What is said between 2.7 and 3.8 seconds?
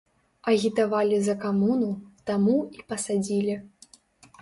і пасадзілі!